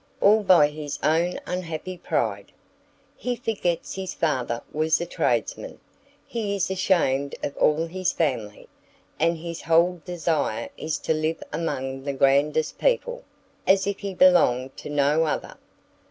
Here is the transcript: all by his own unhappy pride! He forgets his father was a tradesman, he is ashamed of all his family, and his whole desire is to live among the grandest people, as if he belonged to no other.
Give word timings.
all 0.19 0.41
by 0.41 0.67
his 0.67 0.97
own 1.03 1.39
unhappy 1.45 1.95
pride! 1.95 2.51
He 3.15 3.35
forgets 3.35 3.93
his 3.93 4.15
father 4.15 4.63
was 4.71 4.99
a 4.99 5.05
tradesman, 5.05 5.79
he 6.25 6.55
is 6.55 6.71
ashamed 6.71 7.35
of 7.43 7.55
all 7.55 7.85
his 7.85 8.11
family, 8.11 8.67
and 9.19 9.37
his 9.37 9.61
whole 9.61 10.01
desire 10.03 10.69
is 10.75 10.97
to 10.97 11.13
live 11.13 11.43
among 11.53 12.01
the 12.01 12.13
grandest 12.13 12.79
people, 12.79 13.23
as 13.67 13.85
if 13.85 13.99
he 13.99 14.15
belonged 14.15 14.75
to 14.77 14.89
no 14.89 15.25
other. 15.25 15.55